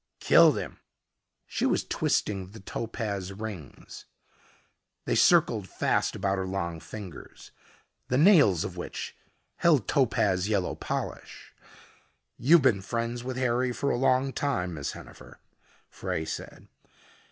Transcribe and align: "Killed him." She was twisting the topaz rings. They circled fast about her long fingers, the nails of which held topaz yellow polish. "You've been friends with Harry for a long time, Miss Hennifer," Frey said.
"Killed 0.19 0.57
him." 0.57 0.79
She 1.45 1.67
was 1.67 1.83
twisting 1.83 2.49
the 2.49 2.59
topaz 2.59 3.31
rings. 3.33 4.05
They 5.05 5.13
circled 5.13 5.67
fast 5.69 6.15
about 6.15 6.39
her 6.39 6.47
long 6.47 6.79
fingers, 6.79 7.51
the 8.07 8.17
nails 8.17 8.63
of 8.63 8.75
which 8.75 9.15
held 9.57 9.87
topaz 9.87 10.49
yellow 10.49 10.73
polish. 10.73 11.53
"You've 12.39 12.63
been 12.63 12.81
friends 12.81 13.23
with 13.23 13.37
Harry 13.37 13.71
for 13.71 13.91
a 13.91 13.95
long 13.95 14.33
time, 14.33 14.73
Miss 14.73 14.93
Hennifer," 14.93 15.37
Frey 15.91 16.25
said. 16.25 16.67